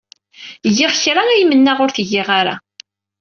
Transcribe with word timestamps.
Giɣ 0.75 0.91
kra 1.01 1.21
ay 1.31 1.43
mennaɣ 1.45 1.77
ur 1.83 1.91
tgiɣ 1.91 2.27
ara. 2.39 2.55